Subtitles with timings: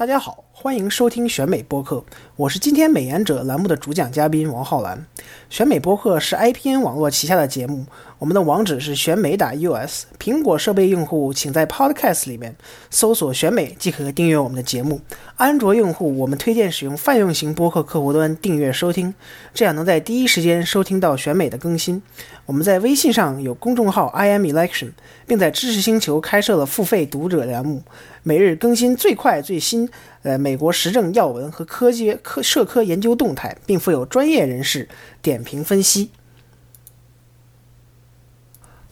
[0.00, 2.04] 大家好，欢迎收听选美播客，
[2.36, 5.06] 我是今天美颜者栏目的主讲嘉宾王浩然。
[5.48, 7.86] 选美播客是 IPN 网络旗下的节目，
[8.18, 10.04] 我们的网址是选美打 US。
[10.18, 12.54] 苹果设备用户请在 Podcast 里面
[12.90, 15.00] 搜索“选美”即可订阅我们的节目。
[15.36, 19.14] 安卓用户，我们推荐使用泛用型播客客户端订阅收听，
[19.54, 22.02] 这样能在第一时间收听到选美的更新。
[22.44, 24.90] 我们在微信上有公众号 I am Election，
[25.26, 27.82] 并在知识星球开设了付费读者栏目。
[28.22, 29.88] 每日更新最快最新，
[30.22, 34.88] 呃，美国时政要闻和科技科社科研究动态，并附有专业人士
[35.22, 36.10] 点评分析。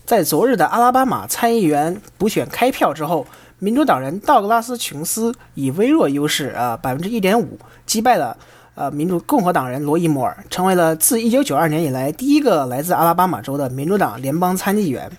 [0.07, 3.27] 在昨日的阿拉巴马参议员补选开票之后，
[3.59, 8.37] 民主党人道格拉斯·琼斯以微弱优势，啊，百分之一点五击败了。
[8.75, 15.11] 呃，民主共和党人罗伊·摩尔成为了自一九九二年以来第一个来自阿拉巴马州的民主党联邦参议员。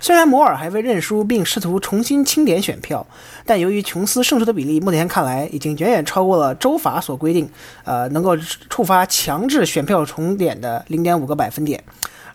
[0.00, 3.06] 虽然摩尔还未认输，并试图重新清点选票，
[3.44, 7.50] 但由于琼斯胜出的比例目前看来已经远远超过了州法所规定，
[7.84, 11.82] 呃，能够触发强制选票重点的0.5个百分点，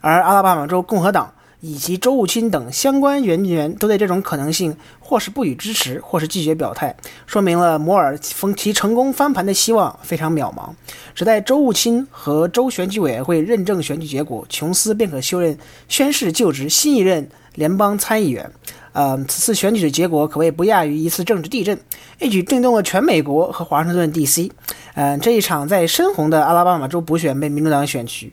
[0.02, 1.31] 而阿拉巴马州共和党。
[1.66, 6.94] 以及州务卿等相关人员都对这种可能性或是不予支持，或是拒绝表态，
[7.25, 10.72] 说明了摩尔封其成功翻盘的希望非常渺茫。
[11.16, 18.52] 只待州务卿和州选举委员会认证选举结果，琼斯便可就任宣誓就职新一任联邦参议员。
[18.94, 21.76] 呃，此次选举的结果可谓不亚于一次政治地震，
[22.20, 24.52] 一举震动了全美国和华盛顿 D.C。
[24.94, 28.31] 嗯，这一场在深红的阿拉巴马州补选被民主党选取，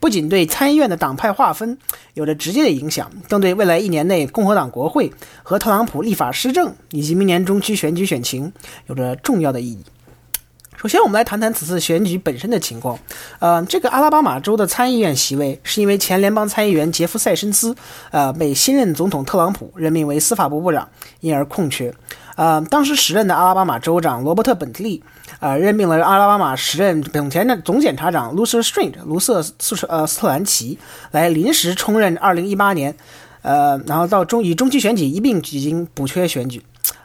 [0.00, 1.76] 不仅对参议院的党派划分
[2.14, 8.50] 有着直接的影响，更对未来一年内共和党国会和特朗普立法施政以及明年中期选举选情
[8.86, 9.84] 有着重要的意义。
[10.80, 12.98] 首先，我们来谈谈此次选举本身的情况。
[13.38, 17.76] 呃，这个阿拉巴马州的参议院席位是因为前联邦参议员杰夫·塞申斯，
[18.10, 20.88] 呃，被新任总统特朗普任命为司法部部长，
[21.20, 21.92] 因而空缺。
[22.34, 25.02] 呃，当时时任的阿拉巴马州长罗伯特·本特利，
[25.40, 30.78] 呃，任命了阿拉巴马时任本田的总检察长卢瑟·斯 g e 卢瑟斯呃斯特兰奇
[31.10, 32.96] 来临时充任2018年，
[33.42, 36.62] 呃，然后到中以中期选举一并举行补缺选举。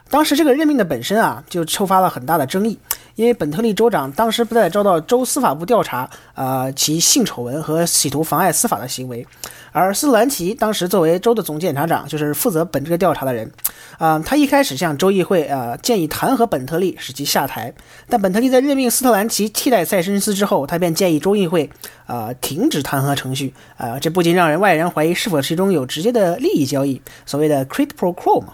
[0.08, 2.78] 当时这个任命的本身啊，就触发了很大的争议。
[3.16, 9.26] 因为本特利州长当时不再遭到州司法部调查，呃，其性丑闻和企图妨碍司法的行为，
[9.72, 13.50] 而斯兰奇当时作为州的总检察长，就是负责本这个调查的人，
[13.96, 17.72] 啊，他一开始向州议会呃建议弹劾本特利，使其下台，
[18.06, 21.70] 但本特利在任命斯特兰奇替代塞申斯之后，他便建议州议会
[22.04, 28.52] 啊停止弹劾程序，啊，这不禁让人外人怀疑是否其中有直接的利益交易，所谓的 c r i t pro quo 嘛。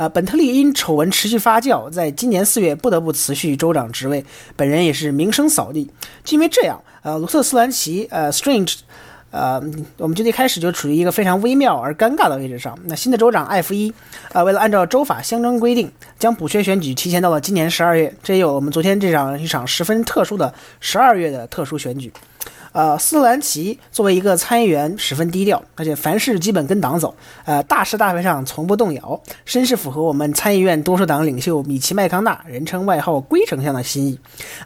[0.00, 4.24] 啊，本特利因丑闻持续发酵，在今年四月不得不辞去州长职位，
[4.56, 5.90] 本人也是名声扫地。
[6.24, 8.76] 就因为这样，呃，卢瑟斯兰奇，呃，Strange，
[9.30, 9.62] 呃，
[9.98, 12.74] 我们就一开始就处于一个非常微妙而尴尬的位置上。
[12.86, 13.92] 那新的州长艾弗伊，
[14.32, 22.10] 啊，为了按照州法相关规定，将补缺选举提前到了今年十二月，这也有我们昨天这场一场十分特殊的十二月的特殊选举。
[22.72, 27.12] 呃，斯特兰奇作为一个参议员，十分低调，而且凡事基本跟党走，
[27.44, 34.16] 呃，大是大非上从不动摇，深是符合我们参议院多数党领袖米奇麦康纳，人称外号“龟丞相”的心意。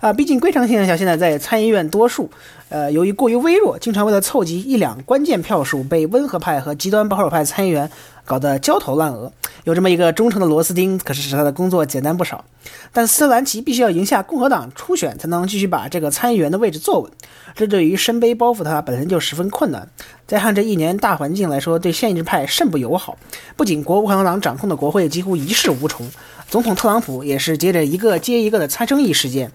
[0.00, 2.28] 啊，毕竟龟丞相现在在参议院多数，
[2.68, 7.90] 呃，由于过于微弱，经常为了凑集一两关键票数，被温和派和极端保守派参议员。
[8.24, 9.32] 搞得焦头烂额，
[9.64, 12.44] 有这么一个忠诚的螺丝钉，可是使他的工作简单不少。
[12.92, 17.10] 但斯特兰奇必须要赢下共和党初选，才能继续把这个参议员的位置坐稳。
[17.54, 19.88] 这对于身背包袱他本身就十分困难。
[20.26, 23.16] 再看这一年大环境来说，对现制派甚不友好。
[23.56, 26.10] 不仅国共和党掌控的国会几乎一事无成，
[26.48, 29.52] 总统特朗普也是接着一个接一个的参生意事件。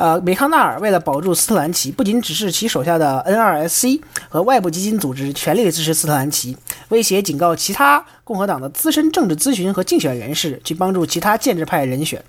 [0.00, 4.00] 呃，梅康纳尔为了保住斯特兰奇，不仅指示其手下的 NRSC
[4.30, 6.56] 和外部基金组织全力支持斯特兰奇，
[6.88, 12.24] 威胁警告其他共和党的资深政治咨询和竞选人士去帮助其他建制派人选。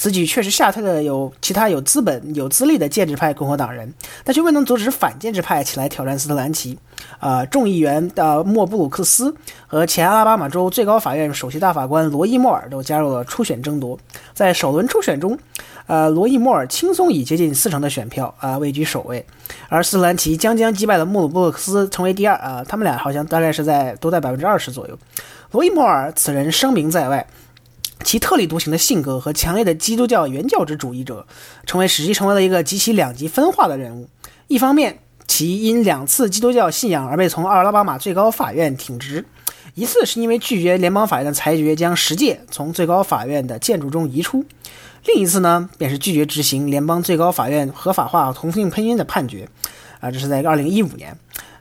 [0.00, 3.92] 此举确实吓退了有其他有资本、有资历的建制派共和党人，
[4.24, 6.78] 但却未能阻止反建制派起来挑战斯特兰奇。
[7.18, 9.34] 啊，众议员的莫布鲁克斯
[9.66, 13.98] 和前阿拉巴马州最高法院首席大法官罗伊·莫尔都加入了初选争夺。
[14.32, 15.38] 在首轮初选中，
[15.86, 19.22] 呃，罗伊·莫尔轻松以接近四成的选票啊位居首位，
[19.68, 22.34] 而斯特兰奇将将击败了莫布鲁克斯，成为第二。
[22.38, 24.98] 啊，他们俩好像大概是在都在百分之二十左右。
[25.50, 27.26] 罗伊·莫尔此人声名在外。
[28.04, 31.26] 其特立独行的性格和强烈的基督教原教旨主义者，
[31.66, 34.08] 成为使其成为了一个极其两极分化的人物。
[34.48, 39.24] 一方面，其因两次基督教信仰而被从阿拉巴马最高法院挺直，
[39.74, 44.44] 一次是因为拒绝联邦法院的裁决将十诫从最高法院的建筑中移出，
[45.04, 49.48] 另一次呢，便是拒绝执行联邦最高法院合法化同性婚姻的判决。
[50.00, 51.16] 啊，这是在二零一五年。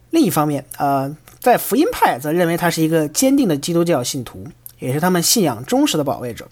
[0.10, 4.48] 另一方面，呃，在福音派则认为他是一个坚定的基督教信徒。
[4.80, 6.48] 也是他们信仰忠实的保卫者，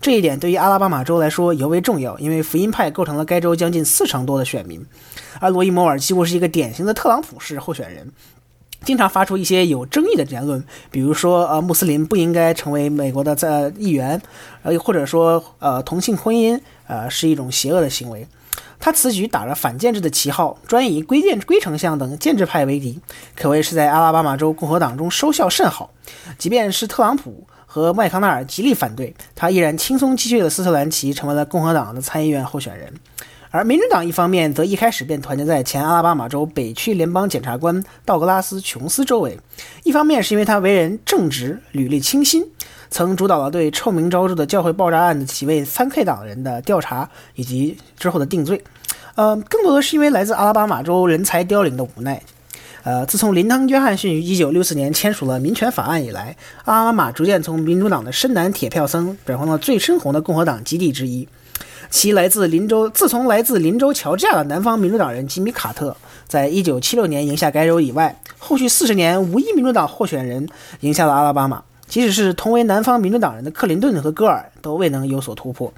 [0.00, 4.84] 这一点对于阿拉巴马州来说尤为重要，因为福音派构成了该州将近四成多的选民，
[5.40, 8.10] 而罗伊摩尔几乎是一个典型的特朗普式候选人。
[8.84, 14.20] 经常发出一些有争议的言论，比如说，呃，穆斯林不应该成为美国的在议员，
[14.64, 18.26] 呃，或者说，呃，同性婚姻，呃，是一种邪恶的行为。
[18.80, 22.98] 他此举打着反建制的旗号，专以规建规丞相等建制派为敌，
[23.36, 25.92] 可谓是在阿拉巴马州共和党中收效甚好。
[26.36, 32.92] 即便是特朗普和麦康奈尔极力反对，他依然轻松击退了斯特兰奇，成为了共和党的参议院候选人。
[33.50, 39.38] 而民主党一方面则一开始便团结在前阿拉巴马州北区联邦检察官道格拉斯·琼斯周围，
[39.84, 42.44] 一方面是因为他为人正直、履历清新，
[42.90, 48.62] 曾主导了对臭名昭著的教会爆炸案的几位三 K 党人的调查以及之后的定罪，
[49.14, 52.22] 呃，更多的是因为来自阿拉巴马州人才凋零的无奈。
[52.84, 61.28] 呃，自从林登·约翰逊于1964年签署了民权法案以来，阿拉巴马逐渐从民主党的深蓝铁票僧转换了最深红的共和党基地之一。
[61.90, 65.96] 其来自林州，自从来自林州乔治亚的南方民主党人吉米·卡特
[66.26, 70.48] 在一九七六年赢下该州以外，后续四十年无一民主党候选人
[70.80, 71.62] 赢下了阿拉巴马。
[71.86, 75.70] 即使是同为南方民主党人的克林顿和戈尔都未能有所突破。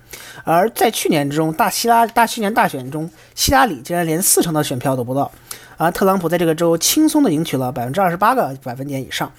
[0.45, 5.29] 而在去年之中，大希拉大去年大选中，希拉里竟然连四成的选票都不到，
[5.76, 9.32] 而特朗普在这个州轻松地赢取了百分之二十八个百分点以上。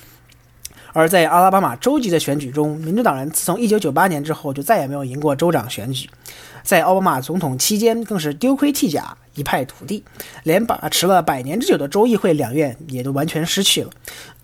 [0.93, 6.09] 而在阿拉巴马州级的选举中，民主党人自从一九九八年之后就再也没有赢过州长选举。
[6.63, 10.03] 在奥巴马总统期间，更是丢盔弃甲，一败涂地，
[10.43, 13.89] 连把持了百年之久的州议会两院也都完全失去了。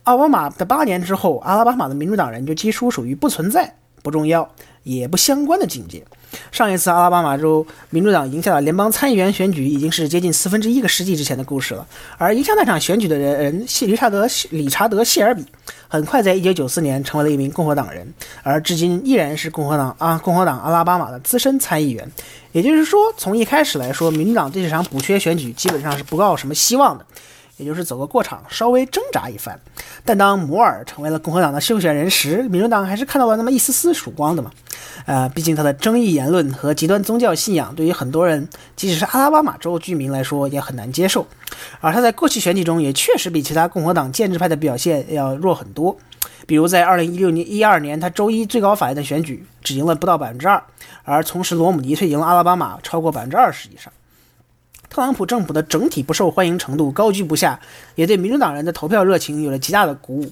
[0.04, 4.54] 奥巴马的八年之后，阿拉巴马的民主党人就几乎属于不存在、不重要、
[4.84, 6.04] 也不相关的境界。
[6.52, 11.86] 上一次阿拉巴马州民主党赢下了联邦参议员选举，已经是接近四分之一个世纪之前的故事了。
[12.18, 15.46] 而赢下那场选举的人谢理查德理查德谢尔比，
[15.88, 18.14] 很快在一九九四年成为了一名共和党人，
[18.44, 22.10] 而至今依然是共和党啊共和党阿拉巴马的资深参议员。
[22.52, 27.06] 也就是说，从一开始来说，民主党对这场补缺选举基本上是不抱什么希望的。
[27.58, 29.60] 也就是走个过场，稍微挣扎一番。
[30.04, 34.50] 但当摩尔成为了共和党的候选人时，民主党还是看到了那么一丝丝曙光的嘛。
[35.06, 41.26] 呃，毕竟他的争议言论和极端宗教信仰，对于很多人，即使是阿拉巴马州居民来说，也很难接受。
[41.80, 45.98] 而他在过去选举中，也确实比其他共和党建制派的表现要弱很多。
[46.46, 50.62] 比如在2016年、12年，他周一最高法院的选举只赢了不到百分之二，
[51.04, 53.92] 而同时罗姆尼却赢了阿拉巴马超过百分之二十以上。
[54.90, 57.60] 特朗普政府的整体不受欢迎程度高居不下，
[57.96, 60.32] 也对民主党人的投票热情有了极大的鼓舞。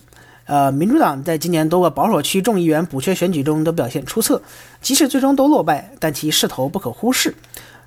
[0.49, 4.41] 呃，民主党在今年多个保守区众议员补缺选举中都表现出色，
[4.81, 7.35] 即使最终都落败，但其势头不可忽视。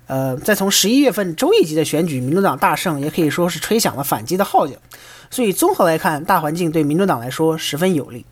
[0.07, 4.75] 呃，在从十一月份州一级的选举，民主党大胜，也可以说是吹响了反击的号角。
[5.29, 8.25] 所以综合来看，大环境对民主党来说十分有利。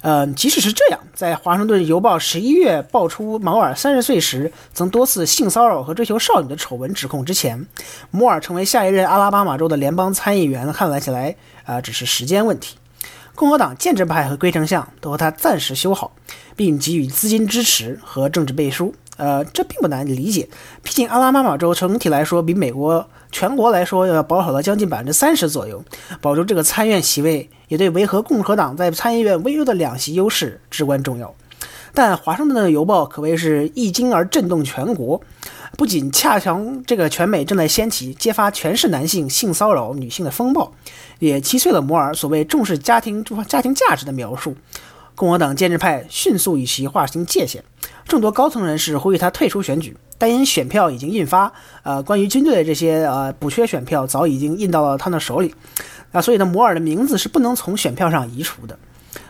[0.00, 7.64] 呃，即使是这样，在《华盛顿邮报》十一月爆出摩尔三十岁时曾多次性骚扰和追求少女的丑闻指控之前，
[8.10, 12.79] 摩尔成为下一任阿拉巴马州的联邦参议员，看来起来啊只是时间问题。
[13.40, 16.12] 共和党建制派和龟丞相都和他暂时修好，
[16.56, 18.94] 并给予资金支持和政治背书。
[19.16, 20.46] 呃，这并不难理解，
[20.82, 25.82] 毕竟阿拉巴马州整体来说比美国全国来说要保守了将近百分之三十左右，
[26.20, 31.34] 保住这个参院席位也对维和共和党在参议院微弱的两席优势至关重要。
[31.94, 35.20] 但华盛顿的邮报可谓是一惊而震动全国，
[35.78, 40.72] 不仅恰巧这个全美正在掀起揭发全市男性性骚扰女性的风暴，
[41.20, 44.56] 也击碎了摩尔所谓重视家庭家庭价值的描述。
[45.14, 47.62] 共和党建制派迅速与其划清界限，
[48.08, 55.54] 众多高层人士呼吁他退出选举，但因选票已经印发，呃，关于军队的这些呃补缺选票早已经印到了他的手里，
[56.12, 58.78] 啊，所以呢，摩尔的名字是不能从选票上移除的，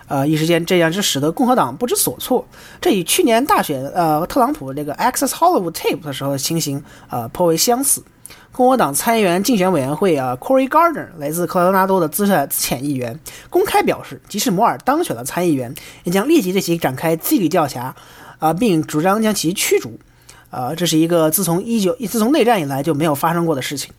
[0.06, 2.46] 呃，一时间这样就使得共和党不知所措，
[2.80, 8.00] 这与去年大选呃特朗普这个 Access Hollywood Tape 的时候的情形呃颇为相似。
[8.52, 13.18] 共和党参议员竞选委员会啊，Cory Gardner 来自科罗拉多的资深资浅议员，
[13.48, 17.94] 公开表示，即使摩尔当选了参议员，也将立即对其展开纪律调查，
[18.38, 19.98] 啊，并主张将其驱逐，
[20.50, 23.92] 啊，这是一个自从一九自从内战以来就没有发生过的事情，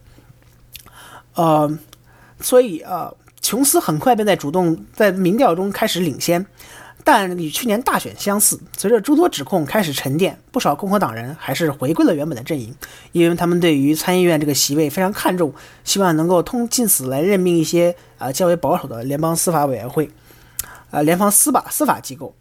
[1.36, 1.78] 呃，
[2.40, 3.12] 所以啊，
[3.42, 6.46] 琼斯很快便在主动在民调中开始领先。
[7.04, 12.76] 但与去年大选相似，随着诸多指控开始沉淀，不少共和党人还是回归了原本的阵营，
[13.12, 15.54] 因为他们对于参议院这个席位非常看重，
[15.84, 20.10] 希望能够通近此来任命一些啊较为保守的联邦司法委员会，
[20.92, 22.36] 啊联邦司法司法机构。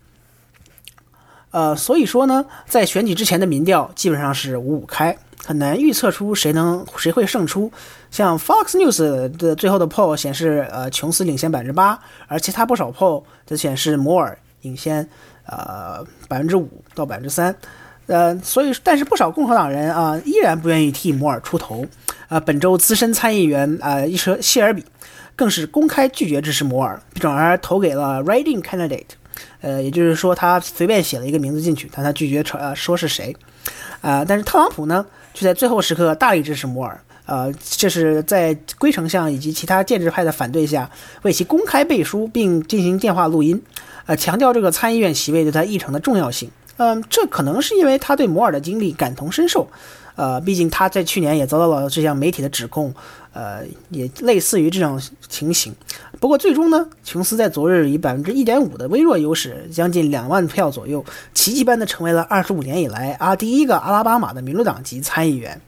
[1.53, 7.73] 呃，所以说呢，在选举之前的民调基本上是五五开，很难预测出谁能谁会胜出。
[8.11, 11.99] 像 Fox News 的最后的 poll 显示，呃，琼斯领先百分之八，
[12.29, 14.39] 而其他不少 poll 则显示摩尔。
[14.63, 15.09] 领先，
[15.47, 17.55] 呃百分之五到百分之三。
[18.07, 21.87] 呃，所以但是不少共和党人啊依然不愿意替摩尔出头。
[22.29, 24.85] 啊，本周资深参议员啊伊舍谢尔比
[25.35, 29.07] 更是公开拒绝支持摩尔，转而投给了 writing candidate。
[29.61, 33.35] 呃，也就是说他随便写了一个名字进去，但他拒绝呃说是谁。
[34.01, 37.01] 啊，但是特朗普呢却在最后时刻大力支持摩尔。
[37.27, 40.91] 呃，这是在龟丞相以及其他建制派的反对下，
[41.23, 43.61] 为其公开背书并进行电话录音，
[44.11, 46.51] 呃，强调这个参议院席位对他议程的重要性。
[46.79, 49.69] 嗯，这可能是因为他对摩尔的经历感同身受，
[50.17, 52.93] 呃，毕竟他在去年也遭到了这项媒体的指控，
[53.33, 55.73] 呃，也类似于这种情形。
[56.19, 65.61] 不过最终呢，琼斯在昨日以百分之一点五的微弱优势，将近两万票左右，奇迹般的成为了二十五年以来啊第一个阿拉巴马的民主党籍参议员。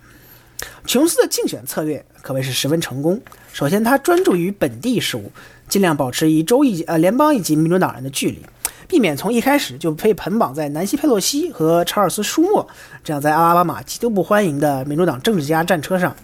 [0.86, 3.20] 琼斯的竞选策略可谓是十分成功。
[3.52, 5.30] 首先，他专注于本地事务，
[5.68, 8.44] 尽量保持与州一呃联邦一级民主党人的距离，
[8.88, 12.66] 避免从一开始就被捆绑在南希·佩洛西和查尔斯·舒默
[13.04, 16.16] 这样在阿拉巴马极度不欢迎的民主党政治家战车上，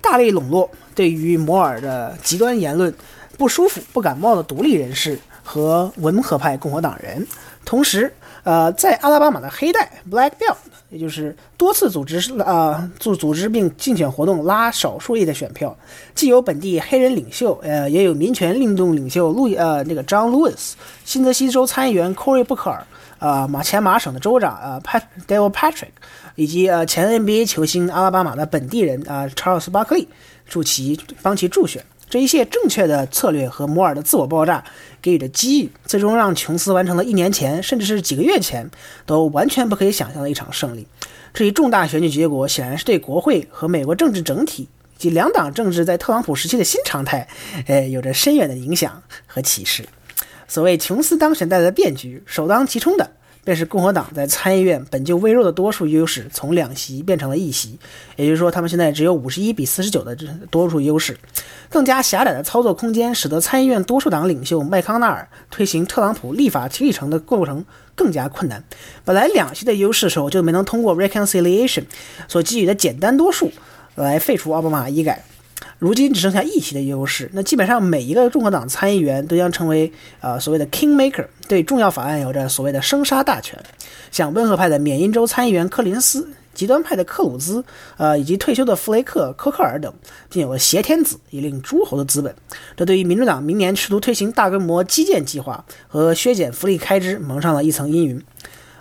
[0.00, 2.92] 大力笼络对于摩尔的极端言论
[3.38, 7.26] 不舒服、不感冒的独立人士和温和派共和党人，
[7.64, 10.56] 同时，呃，在阿拉巴马的黑带 （Black Belt）。
[10.92, 15.74] 也就是多次组织啊组组织并竞选活动拉少数裔的选票，
[16.14, 20.74] 既有本地黑人领袖，呃，也有民权运动领袖路呃那个 John Lewis，
[21.06, 22.78] 新泽西州参议员 Cory Booker，
[23.18, 25.88] 啊马前马省的州长啊 Pat Devil Patrick，
[26.34, 30.06] 以及呃前 NBA 球星阿拉巴马的本地人啊查尔斯巴克利
[30.46, 31.82] 助其帮其助选。
[32.12, 34.62] 这一切正确的策略和摩尔的自我爆炸
[35.00, 38.70] 给予的机遇，最终让琼斯完成了一年前，甚至是几个月前
[39.06, 40.86] 都完全不可以想象的一场胜利。
[41.32, 47.26] 这一重大选举结果显然是对国会和美国政治整体及两党政治在特朗普时期的新常态，
[47.66, 49.82] 呃，有着深远的影响和启示。
[50.46, 53.10] 所谓琼斯当选带来的变局，首当其冲的。
[53.44, 57.78] 便是共和党在参议院本就微弱的多数优势从两席变成了一席，
[58.16, 61.16] 也就是说，他们现在只有五十一比四十九的这多数优势。
[61.68, 68.62] 更加狭窄的操作空间，使得参议院多数党领袖麦康奈尔推行特朗普立法历程的过程更加困难。
[69.04, 71.84] 本来两席的优势时候就没能通过 reconciliation
[72.28, 73.50] 所给予的简单多数
[73.94, 75.24] 来废除奥巴马医改。
[75.82, 83.60] 如今只剩下一席的优势，那基本上每一个共和党参议员都将成为呃所谓的 kingmaker，对重要法案有着所谓的生杀大权。
[84.12, 87.64] 像温和派的缅因州参议员柯林斯，极端派的克鲁兹，
[87.96, 89.92] 呃以及退休的弗雷克、科克尔等，
[90.30, 92.32] 竟有了挟天子以令诸侯的资本。
[92.76, 98.22] 这对于民主党明年试图推行大规模基建计划和削减福利开支蒙上了一层阴云。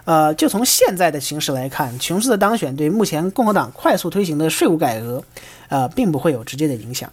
[0.03, 5.23] 呃，就从现在的形势来看，琼斯的当选对目前共和党快速推行的税务改革，
[5.69, 7.09] 呃，并不会有直接的影响。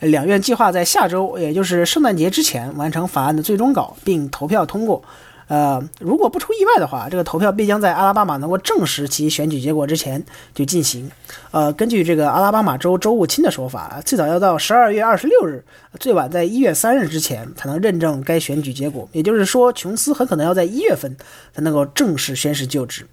[0.00, 5.02] 两院计划在下周，也就是圣诞节之前完成法案的最终稿，并投票通过。
[5.48, 10.22] 呃，如果不出意外的话，这个投票必将在阿拉巴马能够证实其选举结果之前
[10.54, 11.10] 就进行。
[11.52, 15.64] 呃，根据这个阿拉巴马州州务卿的说法，最早要到十二月二十六日，
[16.00, 19.08] 最晚在一月三日之前才能认证该选举结果。
[19.12, 21.16] 也就是说，琼斯很可能要在一月份
[21.54, 23.06] 才能够正式宣誓就职。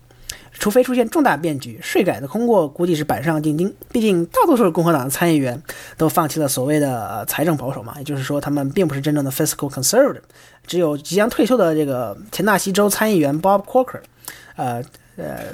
[0.60, 3.74] 除非出现重大变局，税改的通过估计是板上钉钉。
[3.92, 5.62] 毕竟大多数共和党的参议员
[5.98, 10.22] 都放弃了所谓的财政保守嘛，也就是说他们并不是真正的 fiscal conservative。
[10.66, 14.00] 只有即将退休的这个田纳西州参议员 Bob Corker，
[14.56, 14.82] 呃
[15.18, 15.48] 呃，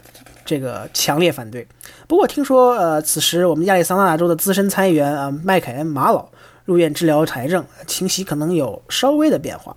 [0.46, 1.68] 这个强烈反对。
[2.08, 6.30] 不过听说呃，此时我们亚利桑那州的资深参议员啊麦凯恩马老
[6.66, 9.76] 入院治疗财政，情形可能有稍微的变化。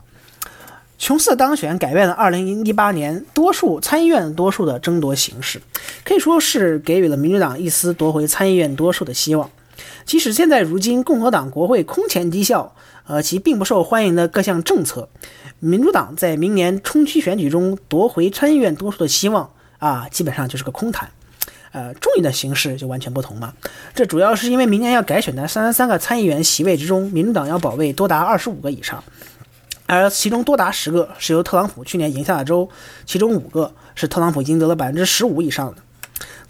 [1.02, 5.60] 琼斯的当选改变了2018年多数参议院多数的争夺形势，
[6.04, 9.50] 可以说是给予了民主党一丝夺回参议院多数的希望。
[10.04, 12.76] 即使现在如今共和党国会空前低效，
[13.08, 15.08] 呃，其并不受欢迎的各项政策，
[15.58, 21.10] 民主党在明年冲区选举中夺回参议院多数的希望啊，基本上就是个空谈。
[21.72, 23.52] 呃，众议的形式就完全不同嘛。
[23.92, 29.02] 这主要是因为明年要改选的三十三个参议员席位之中，民主党要保卫多达二十五个以上。
[30.00, 32.66] 而其中多达十个是由特朗普去年赢下的州，
[33.04, 35.82] 其中五个是特朗普赢得了百分之十五以上的。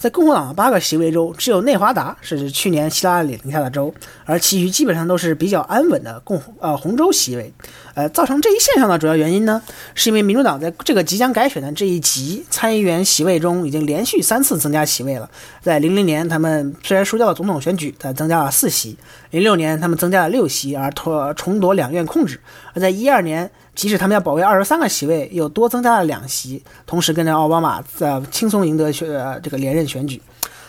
[0.03, 3.95] 在共和党的八个席位中，只有内华达是去年希拉里赢下的州，
[4.25, 7.53] 而其余基本上都是比较安稳的共呃红州席位。
[7.95, 9.63] 呃，造成这一现象的主要原因呢，
[9.95, 15.31] 是因为民主党在这个即将改选的这一级参议员席位中，已经连续三次增加席位了。
[15.61, 18.97] 在零零年，他们虽然输掉了总统选举，但增加了四席；
[19.31, 22.39] 零六年，他们增加了六席，而脱重夺两院控制；
[22.75, 23.49] 而在一二年。
[23.75, 29.09] 即使他们要保卫二十三个席位，又多增加了两席，同时跟着奥巴马在轻松赢得选
[29.43, 30.23] 这个连任选举。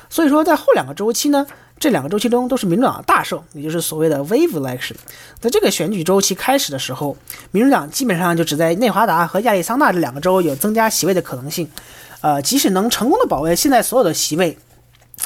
[0.10, 1.48] 所以说在后两个周期呢，
[1.80, 4.96] 这两个周期中都是民主党的大胜，也就是所谓的 wave election。
[5.40, 7.18] 在这个选举周期开始的时候，
[7.52, 11.68] 民主党基本上就只在内华达和亚利桑那这两个州有增加席位的可能性。
[12.22, 14.58] 呃，即使能成功的保卫现在所有的席位，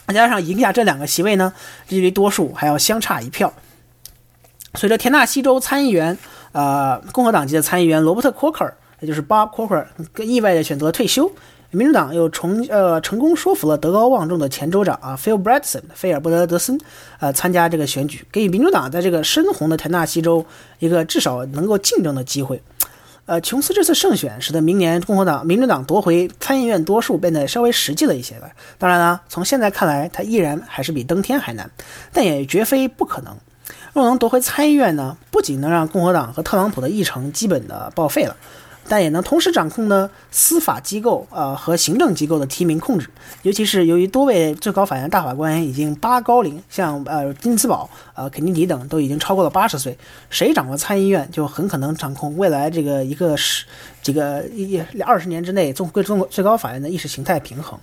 [0.07, 1.51] 再加上赢下这两个席位呢，
[1.87, 3.51] 距离多数还要相差一票。
[4.75, 6.17] 随着田纳西州参议员，
[6.53, 9.85] 呃，共和党籍的参议员罗伯特·库克，也就是 Bob Corker，
[10.23, 11.29] 意外的选择退休。
[11.71, 16.79] 民主党又重呃成功说服了德高望重的前州长啊，Phil Bredesen，菲尔·布德德森，
[17.19, 20.45] 呃，参加这个选举，给予民主党在这个深红的田纳西州
[20.79, 22.61] 一个至少能够竞争的机会。
[23.25, 28.49] 呃，琼斯这次胜选，使得明年共和党、民主党夺回参议院多数变得稍微实际了一些了。
[28.77, 31.69] 当然了，从现在看来，他依然还是比登天还难，
[32.13, 33.35] 但也绝非不可能。
[33.91, 38.33] 若能夺回参议院呢，不仅能让共和党和特朗普的议程基本的报废了。
[38.89, 43.09] 但也能同时掌控呢司法机构啊和行政机构的提名控制，
[43.41, 49.97] 尤其是由于多位最高法院大法官已经八高龄，像呃金斯堡、呃肯尼迪等都已经超过了八十岁，
[50.29, 53.65] 谁掌握参议院就很可能掌控未来这个一个十
[54.01, 57.77] 这个一二十年之内中中国最高法院的意识形态平衡。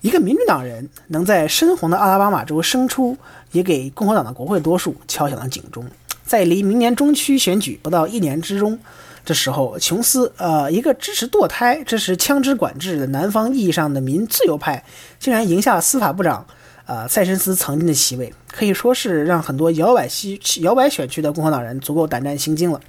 [0.00, 3.16] 一个民主党人能在深红的阿拉巴马州胜出，
[3.52, 5.86] 也给共和党的国会多数敲响了警钟。
[6.24, 8.78] 在离明年中期选举不到一年之中。
[9.24, 14.82] 这时候，琼斯，呃，一个支持堕胎、支持枪支管制的南方意义上的民自由派，
[15.18, 16.44] 竟然赢下了司法部长，
[16.86, 22.80] 呃，塞申斯曾经的席位，可以说是让很多摇摆西摇摆选区的共和党人足够胆战心惊了。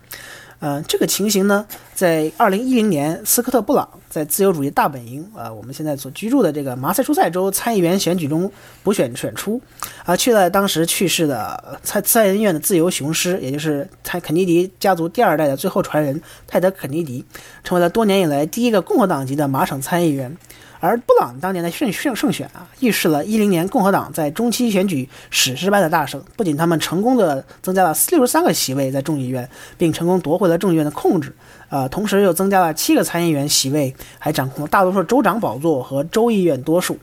[0.63, 8.49] 呃，这个情形呢，在二零一零年，斯科特·布朗在自由主义大本营，呃，我们现在所居住的这个马赛诸塞州参议员选举中
[8.81, 9.59] 补选选出，
[10.05, 17.25] 啊，去了当时去世的参参议院的自由雄狮，也就是泰肯尼迪家族第二代的最后传人泰德·肯尼迪，
[17.65, 20.37] 成为了多年以来第一个共和党籍的马省参议员。
[20.83, 26.21] 而布朗当年的胜胜胜选啊，预示了一零年共和党在中期选举史诗般的大胜。
[26.35, 31.33] 不仅他们成功的增加了六十三个席位在众议院，并成功夺回了众议院的控制，
[31.69, 36.97] 呃，同时又增加了七个参议员席位，还掌控了大多数州长宝座和州议院多数。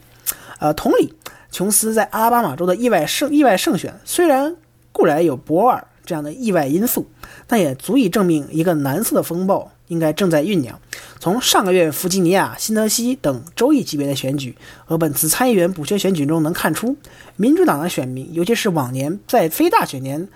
[0.59, 1.15] 呃，同理，
[1.51, 4.57] 琼斯在阿拉巴马州的意外胜意外胜选，虽然
[4.93, 7.07] 固然有博尔这样的意外因素，
[7.47, 9.73] 但也足以证明一个蓝色的风暴。
[9.91, 10.79] 应该正在酝酿。
[11.19, 16.97] 从上个月弗吉尼亚、新泽西等州议级别的选举和本次参议员补缺选举中能看出，
[17.35, 20.29] 民主党的选民，尤其是往年在非大选年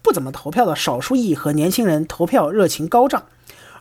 [0.00, 3.22] 不怎么投票的少数裔和年轻人，投票热情高涨；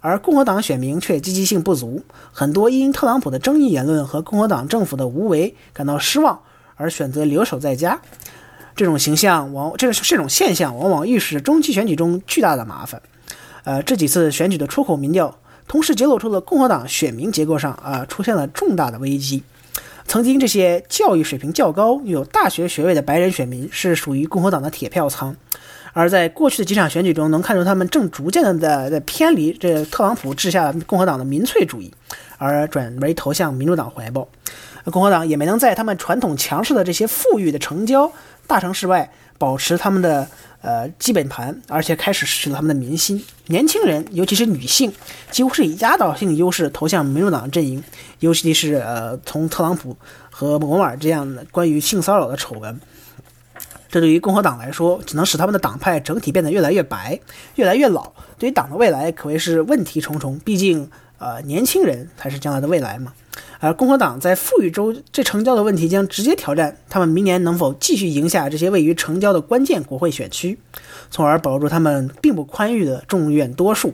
[0.02, 6.42] 而共和党选民却积极性不足，很多因特朗普的争议言论和共和党政府的无为感到失望，
[6.76, 8.02] 而选择留守在家。
[8.76, 13.02] 这种形象往这个这种现象往往预示着中期选举中巨大的麻烦。
[13.64, 19.44] 呃，这几次选举的出口民调，同时揭露出了共和党选民结构上啊出现了重大的危机。
[20.08, 25.36] 曾经这些教育水平较高、有大学学位的白人选民是属于共和党的铁票仓，
[25.94, 31.94] 而在过去的几场选举中，能看出他们正逐渐的在在偏离这特朗普治下共和党的民粹主义，
[32.38, 34.28] 而转为投向民主党怀抱。
[34.86, 38.12] 共和党也没能在他们传统强势的这些富裕的城郊
[38.48, 39.10] 大城市外
[39.42, 40.28] 保持他们的。
[40.64, 43.26] 呃，基本盘，而且开始失去了他们的民心。
[43.48, 44.94] 年轻人，尤其是女性，
[45.32, 47.84] 几乎是以压倒性优势投向民主党阵营。
[48.20, 49.98] 尤其是呃，从特朗普
[50.30, 52.80] 和摩尔这样的关于性骚扰的丑闻，
[53.90, 57.20] 这对于共和党来说，只能使他们的党派整体变得越来越白，
[57.56, 58.12] 越来越老。
[58.38, 60.38] 对于党的未来，可谓是问题重重。
[60.46, 60.88] 毕竟，
[61.22, 63.14] 呃，年轻人才是将来的未来嘛。
[63.60, 70.58] 而共和党在富裕州这成交的问题将直接挑战他们明年能否继续赢下这些位于成交的关键国会选区，
[71.12, 73.94] 从而保住他们并不宽裕的众院多数。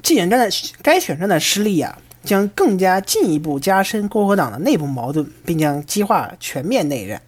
[0.00, 0.48] 这选战的
[0.80, 7.20] 该选战的失利啊，将更加进一步加深共和党的内部矛盾，并将激化全面内战。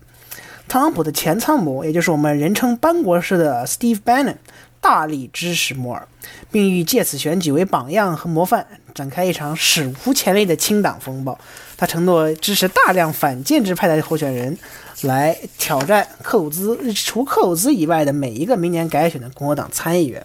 [0.68, 4.36] 特朗普的前参谋，也就是我们人称“班国师”的 Steve Bannon。
[4.82, 6.06] 大力支持摩尔，
[6.50, 11.38] 并欲借此选举为榜样和模范，展开一场史无前例的清党风暴。
[11.76, 14.58] 他承诺支持大量反建制派的候选人，
[15.02, 20.22] 来挑战克鲁兹除克鲁兹以外的每一个明年改选的共和党参议员。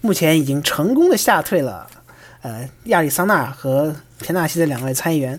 [0.00, 1.86] 目前已经成功的吓退了，
[2.42, 5.38] 呃，亚利桑那和田纳西的两位参议员。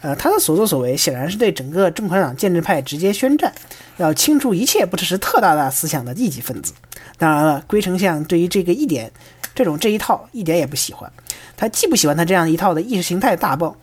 [0.00, 3.52] 呃，他的所作所为显然是对整个共和党建制派直接宣战，
[3.96, 6.72] 要清除一切不支持特大大思想的异己分子。
[7.16, 9.10] 当然了，龟丞相对于这个一点，
[9.54, 11.12] 这种这一套一点也不喜欢。
[11.56, 13.76] 他既不喜欢他这样一套的意识形态大棒，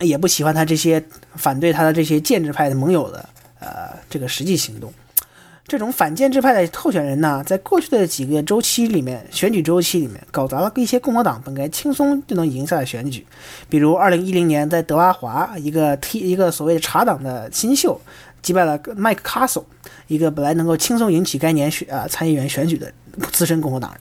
[0.00, 3.28] 也不喜欢他这些反对他的这些建制派的盟友的
[3.60, 4.90] 呃这个实际行动。
[5.66, 13.26] 这种反建制派的候选人呢，在过去的几个周期里面，选举周期里面，搞砸了一些共和党本该轻松就能赢下的选举，
[13.68, 17.98] 比如2010年在德拉华，一个 T 一个所谓的茶党的新秀
[18.42, 19.64] 击败了麦克卡索，
[20.06, 22.92] 一个本来能够轻松赢取该年选啊参议员选举的
[23.32, 24.00] 资深共和党人，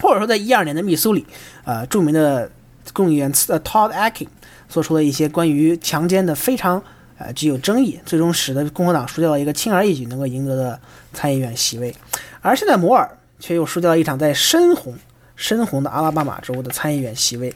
[0.00, 1.26] 或者说在12年的密苏里，
[1.64, 2.48] 呃，著名的
[2.94, 4.28] 众议员呃 Todd Akin
[4.68, 6.80] 做出了一些关于强奸的非常。
[7.18, 10.80] 呃，具有争议，最终使得共和党输掉了一个轻而易举能够赢得的
[11.12, 11.94] 参议院席位，
[12.40, 14.96] 而现在摩尔却又输掉了一场在深红、
[15.34, 17.52] 深红的阿拉巴马州的参议院席位。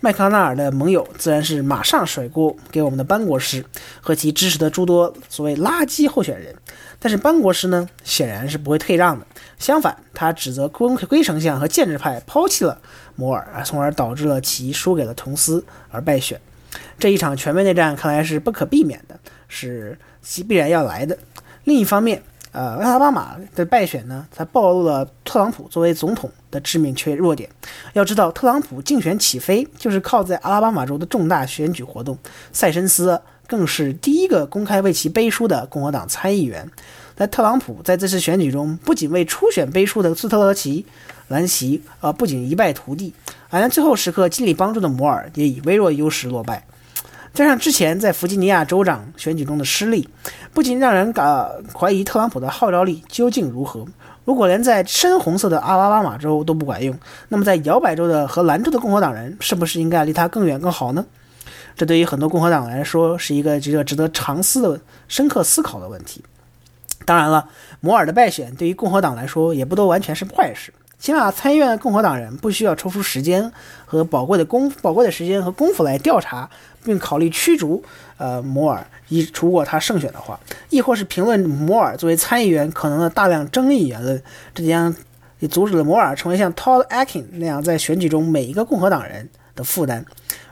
[0.00, 3.64] 麦康奈尔的盟友自然是马上甩锅给我们的班国师
[4.00, 6.52] 和其支持的诸多所谓垃圾候选人，
[6.98, 9.24] 但是班国师呢，显然是不会退让的。
[9.60, 12.80] 相反，他指责圭圭丞相和建制派抛弃了
[13.14, 16.40] 摩尔，从而导致了其输给了同斯而败选。
[16.98, 19.98] 这一场全面内战看来是不可避免的，是
[20.46, 21.16] 必然要来的。
[21.64, 27.48] 另一方面，呃，阿拉巴马的败选呢，才暴露了特朗普作为总统的致命缺弱点。
[27.92, 32.18] 要知道，特朗普竞选起飞就是靠在阿拉巴马州的重大选举活动。
[32.52, 36.70] 塞申斯更是第一个公开为其背书的共和党参议员。
[37.14, 40.84] 在特朗普在这次选举中，不仅为初选背书的斯特勒奇
[41.28, 43.12] 兰奇，呃，不仅一败涂地，
[43.52, 46.64] 而在最后时刻尽力帮助的摩尔也以微弱优势落败。
[47.34, 50.08] 加上之前在弗吉尼亚州长选举中的失利，
[50.54, 53.86] 不仅让人呃怀疑特朗普的号召力究竟如何。
[54.24, 61.04] 如果连在深红色的阿拉巴马州都不管用，那么在摇摆州的和兰州的共和党人是不是应该离他更远更好呢？
[61.76, 66.24] 这对于很多共和党来说是一个值得值得长思的深刻思考的问题。
[67.04, 67.48] 当然了，
[67.80, 70.72] 摩尔的败选对于共和党来说也不都完全是坏事。
[71.02, 73.50] 起码参议院的共和党人不需要抽出时间
[73.84, 76.48] 和宝贵的功宝贵的时间和功夫来调查，
[76.84, 77.82] 并考虑驱逐
[78.18, 80.38] 呃摩尔，一如果他胜选的话，
[80.70, 84.22] 亦或是评论摩尔作为参议员可能的大量争议言论，
[84.54, 84.94] 这将
[85.40, 90.04] 也阻止了摩尔成为像 Todd Akin 那样在选举中每一个共和党人的负担。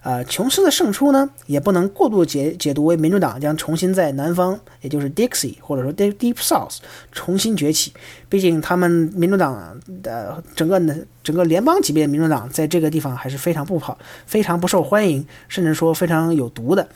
[0.02, 6.78] 呃，琼斯的胜出呢，也不能过度解解读为民主党将重新在南方，也就是 Dixie 或者说 Deep Deep South
[7.12, 7.92] 重新崛起。
[8.28, 16.88] 毕竟他们民主党的整个的整个联邦级别的民主党在这个地方还是非常不好、非常不受欢迎，甚至说非常有毒的。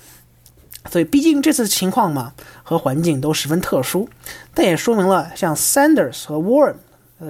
[0.90, 4.08] 所以，毕竟这次情况嘛和环境都十分特殊，
[4.54, 6.76] 但也说明了像 Sanders 和 Warren。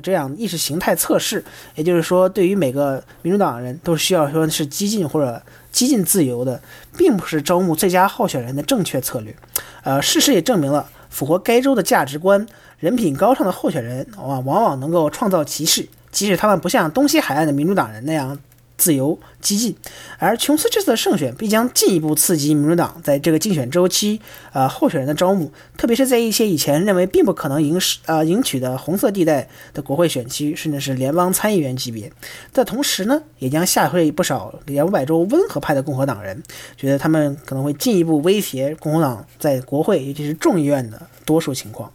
[0.01, 6.61] 这样意识形态测试，也就是说，对于每个民主党人都需要说是激进或者激进自由的，
[6.97, 9.35] 并不是招募最佳候选人的正确策略。
[9.83, 12.47] 呃，事实也证明了，符合该州的价值观、
[12.79, 18.39] 人品高尚的候选人，往往往能够创造歧视，即使他们不像东西海岸的民主党人那样。
[18.77, 19.77] 自由激进，
[20.19, 24.21] 而琼斯这次的胜选必将进一步刺激民主党在这个竞选周期，
[24.53, 32.11] 呃，候选人的招募，特别是在一些以前认为并不可能赢呃赢取的红色地带的国会选区，甚至是联邦参议员级别。
[32.53, 36.43] 在同时呢，也将吓退不少两百州温和派的共和党人，
[36.77, 41.93] 觉得他们可能会进一步威胁共和党在国会，尤其是众议院的多数情况。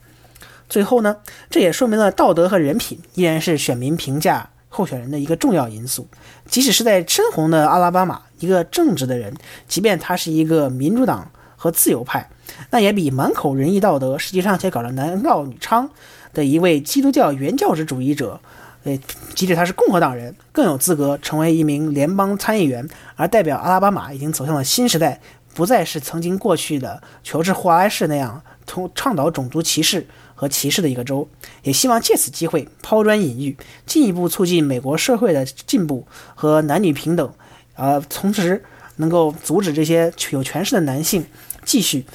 [0.70, 1.18] 最后呢，
[1.50, 4.50] 这也说明了道德和人品依然是选民评价。
[4.70, 6.08] 候选人的一个重要因素，
[6.48, 9.34] 即使是在深红的阿拉巴马，一个正直的人，
[9.68, 12.30] 即便他是一个民主党和自由派，
[12.70, 15.90] 那也比满口仁义道德，实际上却搞了男盗女娼
[16.34, 18.40] 的一位基督教原教旨主义者，
[18.84, 18.98] 呃，
[19.34, 25.20] 即使他是共和党人，更有资格成为一名联邦参议员，而代表阿拉巴马已经走向了新时代，
[25.56, 30.06] 不再是曾经过去的乔治·华莱士那样从倡导种族歧视。
[30.40, 31.28] 和歧视的一个州，
[31.64, 37.34] 也希望借此机会抛砖引玉，进一步促进美国社会的进步和男女平等，
[37.76, 38.64] 呃，同时
[38.96, 41.26] 能够阻止这些有权势的男性
[41.66, 42.06] 继续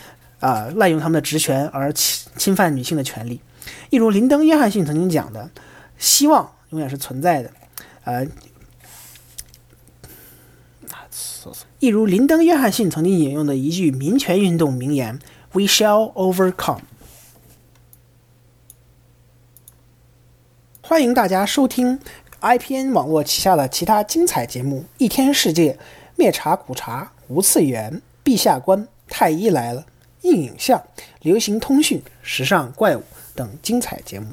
[0.41, 3.39] 啊滥用他们的职权而侵侵犯女性的权利。
[3.91, 5.51] 一如林登·约翰逊曾经讲的，
[5.99, 7.51] 希望永远是存在的。
[8.05, 8.27] 呃，
[11.79, 15.19] 一如林登·约翰逊曾经引用的一句民权运动名言
[15.53, 16.81] ：“We shall overcome。”
[20.87, 21.99] 欢迎大家收听
[22.43, 25.73] IPN 网络旗下的其他精彩节目：《一天世界》、
[26.15, 27.91] 《灭茶苦茶》、《无次元》、
[28.23, 29.81] 《陛下观》、《太医来了》、
[30.21, 30.79] 《硬影像》、
[31.23, 33.01] 《流行通讯》、《时尚怪物》
[33.35, 34.27] 等精彩节目。